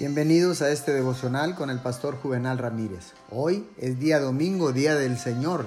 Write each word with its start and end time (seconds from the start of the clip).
Bienvenidos 0.00 0.62
a 0.62 0.70
este 0.70 0.94
devocional 0.94 1.54
con 1.54 1.68
el 1.68 1.78
pastor 1.78 2.16
Juvenal 2.16 2.56
Ramírez. 2.56 3.12
Hoy 3.30 3.68
es 3.76 4.00
día 4.00 4.18
domingo, 4.18 4.72
día 4.72 4.94
del 4.94 5.18
Señor, 5.18 5.66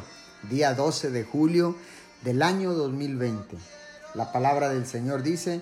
día 0.49 0.73
12 0.73 1.11
de 1.11 1.23
julio 1.23 1.75
del 2.23 2.41
año 2.41 2.73
2020. 2.73 3.55
La 4.15 4.31
palabra 4.31 4.69
del 4.69 4.87
Señor 4.87 5.21
dice 5.21 5.61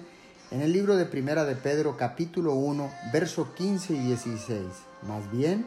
en 0.51 0.61
el 0.61 0.71
libro 0.71 0.95
de 0.95 1.03
Primera 1.03 1.43
de 1.43 1.57
Pedro 1.57 1.97
capítulo 1.97 2.53
1, 2.53 2.89
verso 3.11 3.53
15 3.55 3.93
y 3.93 3.99
16. 3.99 4.61
Más 5.05 5.29
bien, 5.33 5.65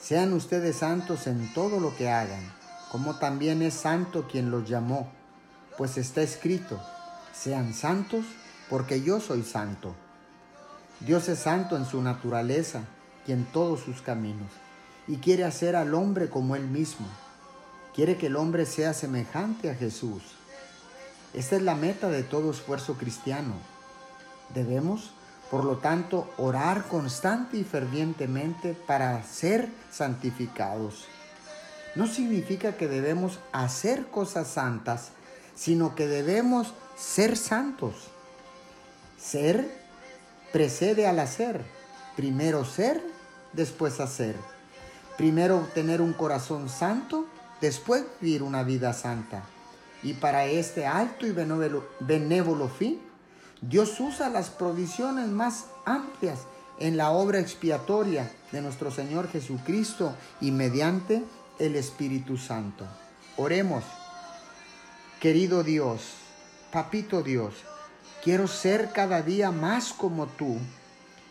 sean 0.00 0.32
ustedes 0.32 0.76
santos 0.76 1.26
en 1.26 1.52
todo 1.52 1.78
lo 1.78 1.94
que 1.94 2.08
hagan, 2.08 2.54
como 2.90 3.18
también 3.18 3.60
es 3.60 3.74
santo 3.74 4.28
quien 4.32 4.50
los 4.50 4.66
llamó, 4.66 5.12
pues 5.76 5.98
está 5.98 6.22
escrito, 6.22 6.80
sean 7.34 7.74
santos 7.74 8.24
porque 8.70 9.02
yo 9.02 9.20
soy 9.20 9.42
santo. 9.42 9.94
Dios 11.00 11.28
es 11.28 11.40
santo 11.40 11.76
en 11.76 11.84
su 11.84 12.00
naturaleza 12.02 12.82
y 13.26 13.32
en 13.32 13.44
todos 13.44 13.80
sus 13.80 14.00
caminos, 14.00 14.50
y 15.06 15.16
quiere 15.18 15.44
hacer 15.44 15.76
al 15.76 15.94
hombre 15.94 16.30
como 16.30 16.56
Él 16.56 16.66
mismo. 16.66 17.06
Quiere 17.94 18.16
que 18.16 18.26
el 18.26 18.36
hombre 18.36 18.66
sea 18.66 18.94
semejante 18.94 19.70
a 19.70 19.74
Jesús. 19.74 20.22
Esta 21.34 21.56
es 21.56 21.62
la 21.62 21.74
meta 21.74 22.08
de 22.08 22.22
todo 22.22 22.50
esfuerzo 22.50 22.94
cristiano. 22.94 23.54
Debemos, 24.54 25.10
por 25.50 25.64
lo 25.64 25.78
tanto, 25.78 26.32
orar 26.38 26.88
constante 26.88 27.58
y 27.58 27.64
fervientemente 27.64 28.74
para 28.74 29.22
ser 29.22 29.68
santificados. 29.90 31.06
No 31.94 32.06
significa 32.06 32.76
que 32.76 32.88
debemos 32.88 33.38
hacer 33.52 34.06
cosas 34.06 34.48
santas, 34.48 35.10
sino 35.54 35.94
que 35.94 36.06
debemos 36.06 36.72
ser 36.96 37.36
santos. 37.36 37.94
Ser 39.18 39.85
precede 40.56 41.06
al 41.06 41.18
hacer. 41.18 41.60
Primero 42.16 42.64
ser, 42.64 43.02
después 43.52 44.00
hacer. 44.00 44.34
Primero 45.18 45.68
tener 45.74 46.00
un 46.00 46.14
corazón 46.14 46.70
santo, 46.70 47.26
después 47.60 48.06
vivir 48.22 48.42
una 48.42 48.62
vida 48.62 48.94
santa. 48.94 49.42
Y 50.02 50.14
para 50.14 50.46
este 50.46 50.86
alto 50.86 51.26
y 51.26 51.32
benévolo, 51.32 52.68
fin, 52.70 53.02
Dios 53.60 54.00
usa 54.00 54.30
las 54.30 54.48
provisiones 54.48 55.28
más 55.28 55.66
amplias 55.84 56.38
en 56.78 56.96
la 56.96 57.10
obra 57.10 57.38
expiatoria 57.38 58.32
de 58.50 58.62
nuestro 58.62 58.90
Señor 58.90 59.28
Jesucristo 59.28 60.14
y 60.40 60.52
mediante 60.52 61.22
el 61.58 61.76
Espíritu 61.76 62.38
Santo. 62.38 62.86
Oremos, 63.36 63.84
querido 65.20 65.62
Dios, 65.62 66.00
papito 66.72 67.22
Dios, 67.22 67.52
Quiero 68.26 68.48
ser 68.48 68.90
cada 68.90 69.22
día 69.22 69.52
más 69.52 69.92
como 69.92 70.26
tú. 70.26 70.58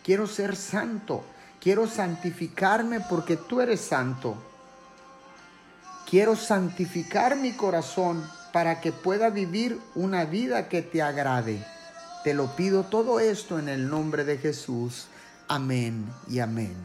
Quiero 0.02 0.28
ser 0.28 0.56
santo. 0.56 1.26
Quiero 1.60 1.88
santificarme 1.88 3.02
porque 3.02 3.36
tú 3.36 3.60
eres 3.60 3.82
santo. 3.82 4.38
Quiero 6.10 6.38
santificar 6.38 7.36
mi 7.36 7.52
corazón 7.52 8.26
para 8.54 8.80
que 8.80 8.94
pueda 8.94 9.30
vivir 9.30 9.78
una 9.94 10.24
vida 10.24 10.70
que 10.70 10.82
te 10.82 11.02
agrade. 11.02 11.62
Te 12.24 12.34
lo 12.34 12.56
pido 12.56 12.86
todo 12.86 13.20
esto 13.20 13.60
en 13.60 13.68
el 13.68 13.90
nombre 13.90 14.24
de 14.24 14.38
Jesús. 14.38 15.08
Amén 15.50 16.10
y 16.30 16.40
amén. 16.40 16.78